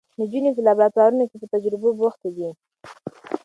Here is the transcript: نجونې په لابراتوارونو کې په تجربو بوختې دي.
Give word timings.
نجونې 0.19 0.49
په 0.55 0.61
لابراتوارونو 0.67 1.23
کې 1.29 1.35
په 1.41 1.47
تجربو 1.53 1.87
بوختې 1.99 2.29
دي. 2.35 2.49